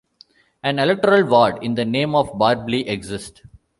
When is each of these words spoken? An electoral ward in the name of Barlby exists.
An 0.63 0.79
electoral 0.79 1.27
ward 1.29 1.63
in 1.63 1.75
the 1.75 1.85
name 1.85 2.15
of 2.15 2.33
Barlby 2.33 2.87
exists. 2.87 3.43